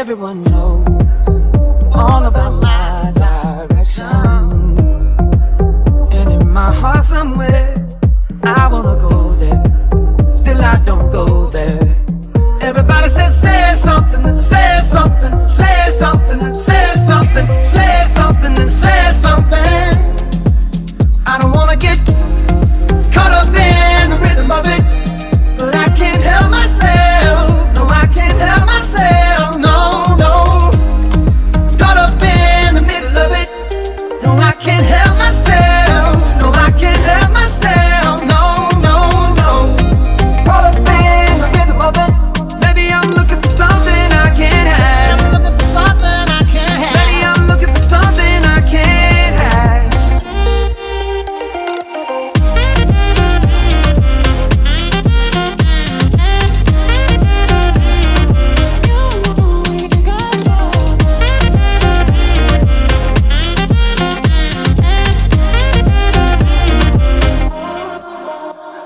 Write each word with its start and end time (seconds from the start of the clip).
Everyone 0.00 0.42
knows 0.44 0.86
all 1.92 2.24
about 2.24 2.54
my 2.54 3.12
direction. 3.14 4.06
And 6.10 6.32
in 6.32 6.50
my 6.50 6.72
heart 6.72 7.04
somewhere, 7.04 7.86
I 8.42 8.66
wanna 8.72 8.96
go 8.98 9.34
there. 9.34 9.62
Still 10.32 10.58
I 10.62 10.82
don't 10.86 11.12
go 11.12 11.50
there. 11.50 11.78
Everybody 12.62 13.10
says, 13.10 13.38
say 13.42 13.74
something, 13.74 14.32
say 14.32 14.80
something, 14.82 15.48
say 15.50 15.90
something, 15.90 16.44
say 16.48 16.50
something, 16.50 16.69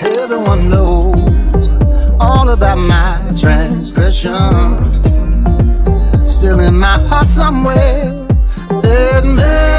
Everyone 0.00 0.70
knows 0.70 1.70
all 2.20 2.50
about 2.50 2.78
my 2.78 3.34
transgression. 3.36 4.32
Still 6.24 6.60
in 6.60 6.78
my 6.78 6.98
heart 7.08 7.26
somewhere, 7.26 8.26
there's 8.80 9.24
me. 9.24 9.77